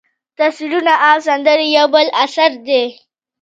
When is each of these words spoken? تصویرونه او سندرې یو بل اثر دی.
تصویرونه 0.39 0.93
او 1.09 1.17
سندرې 1.27 1.67
یو 1.77 1.87
بل 1.95 2.07
اثر 2.23 2.51
دی. 2.67 2.83